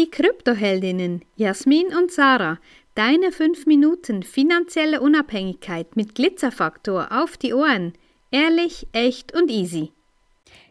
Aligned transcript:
Die 0.00 0.10
Kryptoheldinnen 0.10 1.26
Jasmin 1.36 1.88
und 1.94 2.10
Sarah, 2.10 2.58
deine 2.94 3.32
5 3.32 3.66
Minuten 3.66 4.22
finanzielle 4.22 5.02
Unabhängigkeit 5.02 5.94
mit 5.94 6.14
Glitzerfaktor 6.14 7.08
auf 7.10 7.36
die 7.36 7.52
Ohren. 7.52 7.92
Ehrlich, 8.30 8.86
echt 8.92 9.34
und 9.34 9.50
easy. 9.50 9.92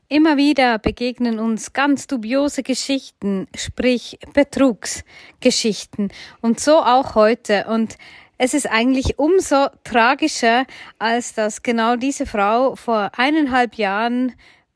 Immer 0.08 0.38
wieder 0.38 0.80
begegnen 0.80 1.38
uns 1.38 1.74
ganz 1.74 2.08
dubiose 2.08 2.64
Geschichten, 2.64 3.46
sprich 3.56 4.18
Betrugsgeschichten. 4.34 6.12
Und 6.42 6.60
so 6.60 6.80
auch 6.80 7.14
heute. 7.14 7.66
Und 7.68 8.00
es 8.40 8.56
ist 8.56 8.66
eigentlich 8.66 9.20
umso 9.20 9.68
tragischer, 9.84 10.66
als 10.98 11.36
dass 11.36 11.62
genau 11.62 11.98
diese 11.98 12.26
Frau 12.26 12.76
vor 12.76 13.12
eineinhalb 13.16 13.76
Jahren 13.76 14.34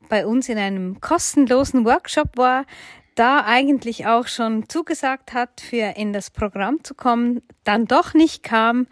bei 0.08 0.24
uns 0.24 0.48
in 0.48 0.58
einem 0.58 1.00
kostenlosen 1.00 1.84
Workshop 1.84 2.36
war, 2.36 2.66
da 3.14 3.44
eigentlich 3.44 4.06
auch 4.06 4.26
schon 4.26 4.68
zugesagt 4.68 5.32
hat, 5.32 5.60
für 5.60 5.96
in 5.96 6.12
das 6.12 6.30
Programm 6.30 6.82
zu 6.84 6.94
kommen, 6.94 7.42
dann 7.64 7.86
doch 7.86 8.14
nicht 8.14 8.42
kam 8.42 8.86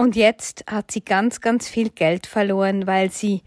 und 0.00 0.16
jetzt 0.16 0.64
hat 0.66 0.90
sie 0.90 1.04
ganz, 1.04 1.42
ganz 1.42 1.68
viel 1.68 1.90
Geld 1.90 2.26
verloren, 2.26 2.86
weil 2.86 3.10
sie 3.10 3.42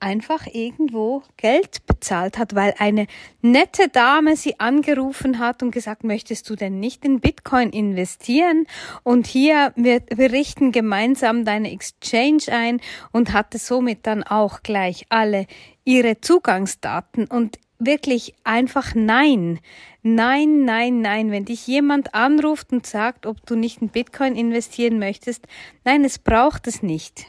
einfach 0.00 0.46
irgendwo 0.52 1.22
Geld 1.36 1.86
bezahlt 1.86 2.38
hat, 2.38 2.54
weil 2.54 2.74
eine 2.78 3.06
nette 3.40 3.88
Dame 3.88 4.36
sie 4.36 4.58
angerufen 4.60 5.38
hat 5.38 5.62
und 5.62 5.70
gesagt, 5.70 6.04
möchtest 6.04 6.50
du 6.50 6.56
denn 6.56 6.80
nicht 6.80 7.04
in 7.04 7.20
Bitcoin 7.20 7.70
investieren? 7.70 8.66
Und 9.02 9.26
hier, 9.26 9.72
wir, 9.76 10.02
wir 10.14 10.32
richten 10.32 10.72
gemeinsam 10.72 11.44
deine 11.44 11.70
Exchange 11.70 12.42
ein 12.50 12.80
und 13.12 13.32
hatte 13.32 13.58
somit 13.58 14.06
dann 14.06 14.24
auch 14.24 14.62
gleich 14.62 15.06
alle 15.08 15.46
ihre 15.84 16.20
Zugangsdaten 16.20 17.26
und 17.26 17.58
wirklich 17.78 18.34
einfach 18.44 18.94
nein. 18.94 19.60
Nein, 20.02 20.64
nein, 20.64 21.00
nein. 21.00 21.30
Wenn 21.30 21.44
dich 21.44 21.66
jemand 21.66 22.14
anruft 22.14 22.72
und 22.72 22.86
sagt, 22.86 23.26
ob 23.26 23.44
du 23.46 23.56
nicht 23.56 23.82
in 23.82 23.88
Bitcoin 23.88 24.36
investieren 24.36 24.98
möchtest, 24.98 25.46
nein, 25.84 26.04
es 26.04 26.18
braucht 26.18 26.66
es 26.66 26.82
nicht. 26.82 27.26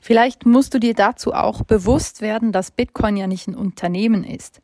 Vielleicht 0.00 0.46
musst 0.46 0.72
du 0.72 0.78
dir 0.78 0.94
dazu 0.94 1.32
auch 1.32 1.64
bewusst 1.64 2.20
werden, 2.20 2.52
dass 2.52 2.70
Bitcoin 2.70 3.16
ja 3.16 3.26
nicht 3.26 3.48
ein 3.48 3.56
Unternehmen 3.56 4.24
ist. 4.24 4.62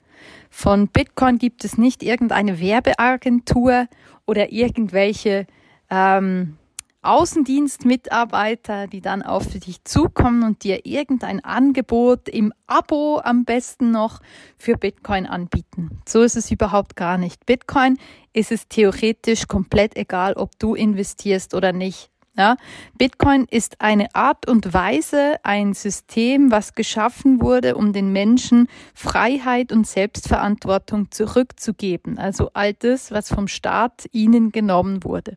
Von 0.51 0.89
Bitcoin 0.89 1.39
gibt 1.39 1.65
es 1.65 1.79
nicht 1.79 2.03
irgendeine 2.03 2.61
Werbeagentur 2.61 3.89
oder 4.25 4.53
irgendwelche 4.53 5.47
ähm, 5.91 6.59
Außendienstmitarbeiter, 7.03 8.87
die 8.87 9.01
dann 9.01 9.23
auf 9.23 9.47
dich 9.49 9.85
zukommen 9.85 10.45
und 10.45 10.63
dir 10.63 10.87
irgendein 10.87 11.45
Angebot 11.45 12.29
im 12.29 12.53
Abo 12.67 13.21
am 13.23 13.45
besten 13.45 13.91
noch 13.91 14.21
für 14.57 14.77
Bitcoin 14.77 15.27
anbieten. 15.27 15.91
So 16.09 16.23
ist 16.23 16.37
es 16.37 16.51
überhaupt 16.51 16.97
gar 16.97 17.19
nicht. 17.19 17.45
Bitcoin 17.45 17.99
ist 18.33 18.53
es 18.53 18.69
theoretisch 18.69 19.49
komplett 19.49 19.97
egal, 19.97 20.35
ob 20.35 20.59
du 20.59 20.75
investierst 20.75 21.55
oder 21.55 21.73
nicht. 21.73 22.09
Ja, 22.35 22.57
Bitcoin 22.97 23.45
ist 23.51 23.83
eine 23.83 24.15
Art 24.15 24.49
und 24.49 24.73
Weise, 24.73 25.37
ein 25.43 25.75
System, 25.75 26.51
was 26.51 26.75
geschaffen 26.75 27.43
wurde, 27.43 27.77
um 27.77 27.93
den 27.93 28.11
Menschen 28.11 28.69
Freiheit 28.95 29.71
und 29.71 29.87
Selbstverantwortung 29.87 31.11
zurückzugeben. 31.11 32.17
Also 32.17 32.49
all 32.55 32.73
das, 32.73 33.11
was 33.11 33.29
vom 33.29 33.49
Staat 33.49 34.07
ihnen 34.13 34.51
genommen 34.51 35.05
wurde. 35.05 35.37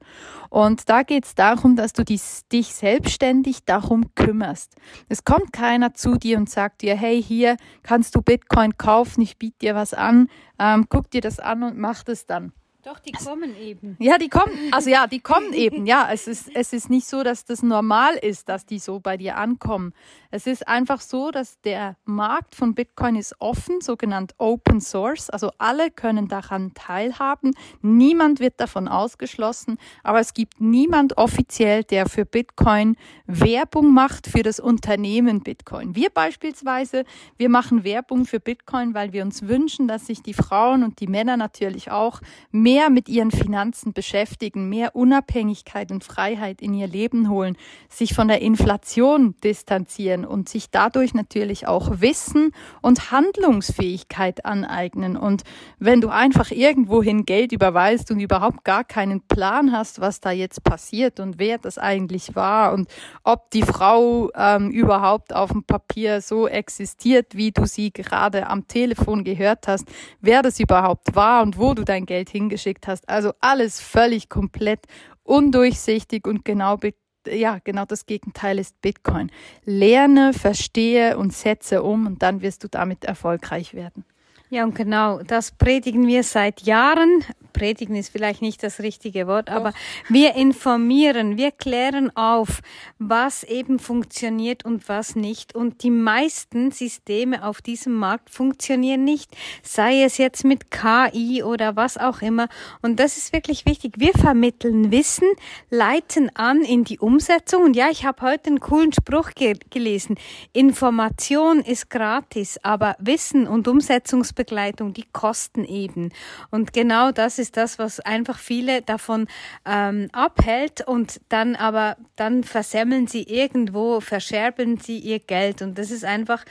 Und 0.49 0.87
da 0.87 1.03
geht 1.03 1.25
es 1.25 1.35
darum, 1.35 1.75
dass 1.75 1.91
du 1.91 2.05
dich, 2.05 2.21
dich 2.49 2.73
selbstständig 2.73 3.65
darum 3.65 4.15
kümmerst. 4.15 4.75
Es 5.09 5.25
kommt 5.25 5.51
keiner 5.51 5.95
zu 5.95 6.15
dir 6.15 6.37
und 6.37 6.49
sagt 6.49 6.81
dir, 6.81 6.95
hey, 6.95 7.21
hier 7.21 7.57
kannst 7.83 8.15
du 8.15 8.21
Bitcoin 8.21 8.77
kaufen, 8.77 9.19
ich 9.19 9.37
biete 9.37 9.57
dir 9.59 9.75
was 9.75 9.93
an, 9.93 10.29
ähm, 10.59 10.85
guck 10.87 11.11
dir 11.11 11.19
das 11.19 11.41
an 11.41 11.63
und 11.63 11.77
mach 11.77 12.03
das 12.03 12.25
dann. 12.25 12.53
Doch, 12.85 12.99
die 12.99 13.13
kommen 13.13 13.59
eben. 13.59 13.97
Ja, 13.99 14.19
die 14.19 14.29
kommen, 14.29 14.53
also 14.71 14.91
ja, 14.91 15.07
die 15.07 15.19
kommen 15.19 15.53
eben, 15.53 15.87
ja. 15.87 16.07
Es 16.13 16.27
ist, 16.27 16.55
es 16.55 16.71
ist 16.71 16.91
nicht 16.91 17.07
so, 17.07 17.23
dass 17.23 17.43
das 17.43 17.63
normal 17.63 18.13
ist, 18.13 18.47
dass 18.47 18.67
die 18.67 18.77
so 18.77 18.99
bei 18.99 19.17
dir 19.17 19.37
ankommen. 19.37 19.91
Es 20.29 20.45
ist 20.45 20.67
einfach 20.67 21.01
so, 21.01 21.31
dass 21.31 21.59
der 21.61 21.95
Markt 22.05 22.53
von 22.53 22.75
Bitcoin 22.75 23.15
ist 23.15 23.35
offen, 23.39 23.81
sogenannt 23.81 24.35
Open 24.37 24.81
Source. 24.81 25.31
Also 25.31 25.49
alle 25.57 25.89
können 25.89 26.27
daran 26.27 26.75
teilhaben. 26.75 27.55
Niemand 27.81 28.39
wird 28.39 28.59
davon 28.59 28.87
ausgeschlossen, 28.87 29.79
aber 30.03 30.19
es 30.19 30.35
gibt 30.35 30.61
niemand 30.61 31.17
offiziell, 31.17 31.83
der 31.83 32.07
für 32.07 32.25
Bitcoin 32.25 32.97
Werbung 33.25 33.93
macht 33.93 34.27
für 34.27 34.43
das 34.43 34.59
Unternehmen 34.59 35.41
Bitcoin. 35.41 35.95
Wir 35.95 36.11
beispielsweise, 36.11 37.05
wir 37.37 37.49
machen 37.49 37.83
Werbung 37.83 38.25
für 38.25 38.39
Bitcoin, 38.39 38.93
weil 38.93 39.11
wir 39.11 39.23
uns 39.23 39.47
wünschen, 39.47 39.87
dass 39.87 40.05
sich 40.05 40.21
die 40.21 40.35
Frauen 40.35 40.83
und 40.83 40.99
die 40.99 41.07
Männer 41.07 41.37
natürlich 41.37 41.89
auch 41.89 42.21
mehr 42.51 42.74
mehr 42.75 42.89
mit 42.89 43.07
ihren 43.07 43.31
Finanzen 43.31 43.93
beschäftigen, 43.93 44.67
mehr 44.67 44.97
Unabhängigkeit 44.97 45.91
und 45.91 46.03
Freiheit 46.03 46.61
in 46.61 46.73
ihr 46.73 46.87
Leben 46.87 47.29
holen, 47.29 47.55
sich 47.87 48.13
von 48.13 48.27
der 48.27 48.41
Inflation 48.41 49.33
distanzieren 49.45 50.25
und 50.25 50.49
sich 50.49 50.71
dadurch 50.71 51.13
natürlich 51.13 51.67
auch 51.69 52.01
Wissen 52.01 52.51
und 52.81 53.11
Handlungsfähigkeit 53.11 54.43
aneignen. 54.43 55.15
Und 55.15 55.43
wenn 55.79 56.01
du 56.01 56.09
einfach 56.09 56.51
irgendwohin 56.51 57.23
Geld 57.23 57.53
überweist 57.53 58.11
und 58.11 58.19
überhaupt 58.19 58.65
gar 58.65 58.83
keinen 58.83 59.21
Plan 59.21 59.71
hast, 59.71 60.01
was 60.01 60.19
da 60.19 60.31
jetzt 60.31 60.61
passiert 60.65 61.21
und 61.21 61.39
wer 61.39 61.59
das 61.59 61.77
eigentlich 61.77 62.35
war 62.35 62.73
und 62.73 62.89
ob 63.23 63.51
die 63.51 63.63
Frau 63.63 64.31
ähm, 64.35 64.69
überhaupt 64.69 65.33
auf 65.33 65.53
dem 65.53 65.63
Papier 65.63 66.19
so 66.19 66.45
existiert, 66.45 67.37
wie 67.37 67.53
du 67.53 67.67
sie 67.67 67.93
gerade 67.93 68.47
am 68.47 68.67
Telefon 68.67 69.23
gehört 69.23 69.69
hast, 69.69 69.87
wer 70.19 70.41
das 70.41 70.59
überhaupt 70.59 71.15
war 71.15 71.41
und 71.41 71.57
wo 71.57 71.73
du 71.73 71.85
dein 71.85 72.05
Geld 72.05 72.29
hingeschickt 72.29 72.64
geschickt 72.65 72.87
hast. 72.87 73.07
Also 73.07 73.33
alles 73.39 73.79
völlig 73.79 74.29
komplett 74.29 74.85
undurchsichtig 75.23 76.27
und 76.27 76.43
genau 76.43 76.79
ja, 77.27 77.57
genau 77.63 77.85
das 77.85 78.05
Gegenteil 78.05 78.59
ist 78.59 78.79
Bitcoin. 78.81 79.31
Lerne, 79.63 80.31
verstehe 80.31 81.17
und 81.17 81.33
setze 81.33 81.81
um 81.81 82.05
und 82.05 82.21
dann 82.21 82.41
wirst 82.41 82.63
du 82.63 82.67
damit 82.67 83.03
erfolgreich 83.03 83.73
werden. 83.73 84.05
Ja, 84.51 84.63
und 84.63 84.75
genau, 84.75 85.23
das 85.23 85.51
predigen 85.51 86.05
wir 86.05 86.21
seit 86.21 86.61
Jahren 86.61 87.23
predigen 87.55 87.95
ist 87.95 88.09
vielleicht 88.09 88.41
nicht 88.41 88.61
das 88.61 88.79
richtige 88.81 89.27
Wort, 89.27 89.47
Doch. 89.47 89.55
aber 89.55 89.73
wir 90.09 90.35
informieren, 90.35 91.37
wir 91.37 91.51
klären 91.51 92.15
auf, 92.15 92.61
was 92.99 93.43
eben 93.43 93.79
funktioniert 93.79 94.65
und 94.65 94.87
was 94.89 95.15
nicht. 95.15 95.55
Und 95.55 95.81
die 95.83 95.89
meisten 95.89 96.71
Systeme 96.71 97.45
auf 97.45 97.61
diesem 97.61 97.95
Markt 97.95 98.29
funktionieren 98.29 99.03
nicht, 99.03 99.31
sei 99.63 100.03
es 100.03 100.17
jetzt 100.17 100.43
mit 100.43 100.69
KI 100.69 101.43
oder 101.43 101.75
was 101.75 101.97
auch 101.97 102.21
immer. 102.21 102.49
Und 102.81 102.99
das 102.99 103.17
ist 103.17 103.31
wirklich 103.31 103.65
wichtig. 103.65 103.93
Wir 103.97 104.11
vermitteln 104.13 104.91
Wissen, 104.91 105.27
leiten 105.69 106.29
an 106.35 106.61
in 106.61 106.83
die 106.83 106.99
Umsetzung. 106.99 107.63
Und 107.63 107.75
ja, 107.75 107.87
ich 107.89 108.05
habe 108.05 108.21
heute 108.21 108.47
einen 108.47 108.59
coolen 108.59 108.91
Spruch 108.91 109.31
ge 109.31 109.55
gelesen. 109.69 110.17
Information 110.51 111.59
ist 111.59 111.89
gratis, 111.89 112.59
aber 112.63 112.95
Wissen 112.99 113.47
und 113.47 113.67
Umsetzungsbegleitung, 113.67 114.93
die 114.93 115.05
kosten 115.13 115.63
eben. 115.63 116.11
Und 116.51 116.73
genau 116.73 117.11
das 117.11 117.39
ist 117.39 117.44
ist 117.45 117.57
das, 117.57 117.77
was 117.77 117.99
einfach 117.99 118.39
viele 118.39 118.81
davon 118.81 119.27
ähm, 119.65 120.09
abhält 120.13 120.81
und 120.81 121.21
dann 121.29 121.55
aber, 121.55 121.95
dann 122.15 122.43
versemmeln 122.43 123.05
sie 123.05 123.21
irgendwo, 123.23 123.99
verscherben 123.99 124.79
sie 124.79 124.97
ihr 124.97 125.19
Geld 125.19 125.61
und 125.61 125.77
das 125.77 125.91
ist 125.91 126.03
einfach, 126.03 126.43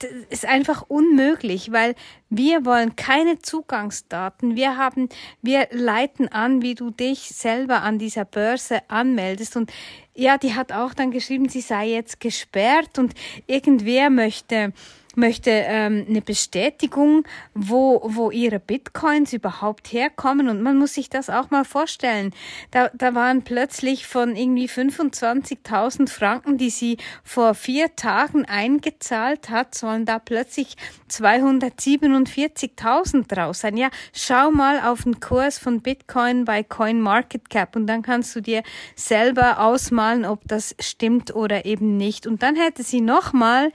das 0.00 0.10
ist 0.30 0.44
einfach 0.44 0.82
unmöglich, 0.88 1.70
weil 1.70 1.94
wir 2.30 2.64
wollen 2.64 2.96
keine 2.96 3.38
Zugangsdaten. 3.38 4.56
Wir 4.56 4.76
haben, 4.76 5.08
wir 5.40 5.68
leiten 5.70 6.26
an, 6.26 6.62
wie 6.62 6.74
du 6.74 6.90
dich 6.90 7.20
selber 7.28 7.82
an 7.82 8.00
dieser 8.00 8.24
Börse 8.24 8.80
anmeldest 8.88 9.56
und 9.56 9.70
ja, 10.14 10.36
die 10.36 10.56
hat 10.56 10.72
auch 10.72 10.94
dann 10.94 11.12
geschrieben, 11.12 11.48
sie 11.48 11.60
sei 11.60 11.90
jetzt 11.90 12.18
gesperrt 12.18 12.98
und 12.98 13.14
irgendwer 13.46 14.10
möchte 14.10 14.72
möchte 15.18 15.50
ähm, 15.50 16.06
eine 16.08 16.22
Bestätigung, 16.22 17.24
wo, 17.52 18.00
wo 18.04 18.30
ihre 18.30 18.60
Bitcoins 18.60 19.34
überhaupt 19.34 19.92
herkommen. 19.92 20.48
Und 20.48 20.62
man 20.62 20.78
muss 20.78 20.94
sich 20.94 21.10
das 21.10 21.28
auch 21.28 21.50
mal 21.50 21.64
vorstellen. 21.64 22.32
Da, 22.70 22.90
da 22.94 23.14
waren 23.14 23.42
plötzlich 23.42 24.06
von 24.06 24.36
irgendwie 24.36 24.68
25.000 24.68 26.08
Franken, 26.08 26.56
die 26.56 26.70
sie 26.70 26.96
vor 27.24 27.54
vier 27.54 27.96
Tagen 27.96 28.44
eingezahlt 28.46 29.50
hat, 29.50 29.74
sollen 29.74 30.06
da 30.06 30.18
plötzlich 30.18 30.76
247.000 31.10 33.28
draus 33.28 33.60
sein. 33.60 33.76
Ja, 33.76 33.90
schau 34.12 34.50
mal 34.50 34.80
auf 34.80 35.02
den 35.02 35.20
Kurs 35.20 35.58
von 35.58 35.80
Bitcoin 35.80 36.44
bei 36.44 36.62
CoinMarketCap 36.62 37.76
und 37.76 37.86
dann 37.86 38.02
kannst 38.02 38.34
du 38.36 38.40
dir 38.40 38.62
selber 38.94 39.60
ausmalen, 39.60 40.24
ob 40.24 40.40
das 40.46 40.74
stimmt 40.78 41.34
oder 41.34 41.64
eben 41.64 41.96
nicht. 41.96 42.26
Und 42.26 42.42
dann 42.42 42.56
hätte 42.56 42.82
sie 42.82 43.00
nochmal 43.00 43.72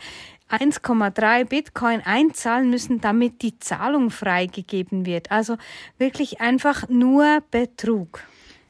1,3 0.54 1.46
Bitcoin 1.46 2.02
einzahlen 2.06 2.70
müssen, 2.70 3.02
damit 3.02 3.42
die 3.42 3.58
Zahlung 3.60 4.12
freigegeben 4.12 5.06
wird. 5.06 5.32
Also 5.32 5.58
wirklich 5.98 6.42
einfach 6.42 6.88
nur 6.90 7.42
Betrug. 7.50 8.24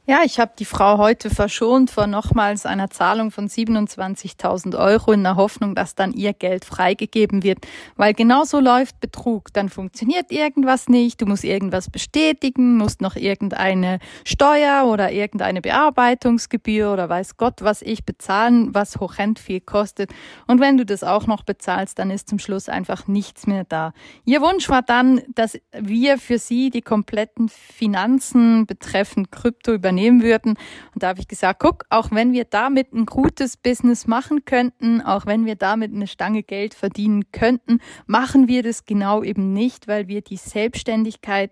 Ja, 0.06 0.20
ich 0.26 0.38
habe 0.38 0.52
die 0.60 0.66
Frau 0.66 0.98
heute 0.98 1.30
verschont 1.30 1.90
vor 1.90 2.08
nochmals 2.08 2.66
einer 2.66 2.90
Zahlung 2.90 3.32
von 3.32 3.48
27.000 3.48 4.78
Euro 4.78 5.14
in 5.14 5.24
der 5.24 5.38
Hoffnung, 5.38 5.76
dass 5.76 5.96
dann 5.96 6.12
ihr 6.12 6.34
Geld 6.34 6.66
freigegeben 6.66 7.42
wird. 7.42 7.60
Weil 7.96 8.14
genau 8.14 8.44
so 8.44 8.60
läuft 8.60 9.00
Betrug. 9.00 9.54
Dann 9.54 9.70
funktioniert 9.70 10.30
irgendwas 10.30 10.90
nicht, 10.90 11.22
du 11.22 11.26
musst 11.26 11.46
irgendwas 11.46 11.90
bestätigen, 11.90 12.76
musst 12.76 13.00
noch 13.00 13.16
irgendeine 13.16 14.00
Steuer 14.26 14.88
oder 14.88 15.14
irgendeine 15.14 15.62
Bearbeitungsgebühr 15.62 16.92
oder 16.92 17.08
weiß 17.08 17.38
Gott 17.38 17.62
was 17.62 17.82
ich 17.82 18.04
bezahlen, 18.04 18.76
was 18.76 18.98
horrend 18.98 19.40
viel 19.40 19.62
kostet. 19.62 20.12
Und 20.48 20.60
wenn 20.60 20.76
du 20.76 20.86
das 20.86 21.06
auch 21.06 21.28
noch 21.28 21.44
bezahlst, 21.44 21.98
dann 21.98 22.12
ist 22.12 22.28
zum 22.28 22.40
Schluss 22.40 22.68
einfach 22.68 23.08
nichts 23.08 23.48
mehr 23.48 23.64
da. 23.64 23.94
Ihr 24.26 24.42
Wunsch 24.42 24.68
war 24.68 24.82
dann, 24.82 25.22
dass 25.34 25.58
wir 25.72 26.18
für 26.18 26.40
sie 26.40 26.72
die 26.72 26.82
kompletten 26.82 27.48
Finanzen 27.48 28.66
betreffend 28.66 29.32
Krypto 29.32 29.72
über 29.72 29.93
übernehmen 29.94 30.24
würden. 30.24 30.58
Und 30.94 31.04
da 31.04 31.10
habe 31.10 31.20
ich 31.20 31.28
gesagt, 31.28 31.60
guck, 31.60 31.86
auch 31.90 32.12
wenn 32.12 32.34
wir 32.34 32.46
damit 32.46 32.94
ein 32.94 33.06
gutes 33.06 33.58
Business 33.58 34.08
machen 34.08 34.46
könnten, 34.46 35.02
auch 35.02 35.26
wenn 35.26 35.46
wir 35.46 35.56
damit 35.56 35.94
eine 35.94 36.08
Stange 36.08 36.44
Geld 36.44 36.74
verdienen 36.74 37.32
könnten, 37.32 37.80
machen 38.06 38.48
wir 38.48 38.64
das 38.64 38.86
genau 38.86 39.24
eben 39.24 39.54
nicht, 39.54 39.88
weil 39.88 40.08
wir 40.08 40.22
die 40.22 40.38
Selbstständigkeit, 40.38 41.52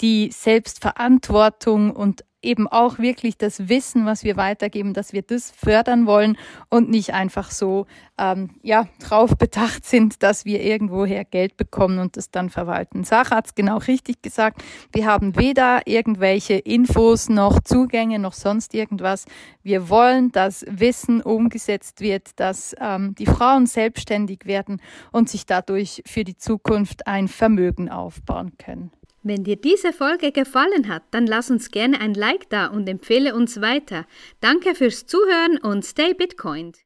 die 0.00 0.30
Selbstverantwortung 0.32 1.90
und 1.90 2.24
eben 2.42 2.68
auch 2.68 2.98
wirklich 2.98 3.38
das 3.38 3.68
Wissen, 3.68 4.06
was 4.06 4.24
wir 4.24 4.36
weitergeben, 4.36 4.94
dass 4.94 5.12
wir 5.12 5.22
das 5.22 5.50
fördern 5.50 6.06
wollen 6.06 6.36
und 6.68 6.90
nicht 6.90 7.14
einfach 7.14 7.50
so 7.50 7.86
ähm, 8.18 8.50
ja 8.62 8.88
drauf 9.00 9.36
bedacht 9.36 9.84
sind, 9.84 10.22
dass 10.22 10.44
wir 10.44 10.62
irgendwoher 10.62 11.24
Geld 11.24 11.56
bekommen 11.56 11.98
und 11.98 12.16
das 12.16 12.30
dann 12.30 12.50
verwalten. 12.50 13.04
Sarah 13.04 13.36
hat 13.36 13.46
es 13.46 13.54
genau 13.54 13.78
richtig 13.78 14.22
gesagt. 14.22 14.62
Wir 14.92 15.06
haben 15.06 15.36
weder 15.36 15.82
irgendwelche 15.86 16.54
Infos 16.54 17.28
noch 17.28 17.60
Zugänge 17.60 18.18
noch 18.18 18.34
sonst 18.34 18.74
irgendwas. 18.74 19.24
Wir 19.62 19.88
wollen, 19.88 20.32
dass 20.32 20.64
Wissen 20.68 21.22
umgesetzt 21.22 22.00
wird, 22.00 22.38
dass 22.40 22.74
ähm, 22.80 23.14
die 23.14 23.26
Frauen 23.26 23.66
selbstständig 23.66 24.46
werden 24.46 24.80
und 25.10 25.28
sich 25.28 25.46
dadurch 25.46 26.02
für 26.06 26.24
die 26.24 26.36
Zukunft 26.36 27.06
ein 27.06 27.28
Vermögen 27.28 27.90
aufbauen 27.90 28.52
können. 28.58 28.90
Wenn 29.24 29.44
dir 29.44 29.54
diese 29.54 29.92
Folge 29.92 30.32
gefallen 30.32 30.88
hat, 30.88 31.04
dann 31.12 31.28
lass 31.28 31.48
uns 31.48 31.70
gerne 31.70 32.00
ein 32.00 32.14
Like 32.14 32.50
da 32.50 32.66
und 32.66 32.88
empfehle 32.88 33.36
uns 33.36 33.60
weiter. 33.60 34.04
Danke 34.40 34.74
fürs 34.74 35.06
Zuhören 35.06 35.58
und 35.58 35.84
stay 35.84 36.12
Bitcoined. 36.12 36.78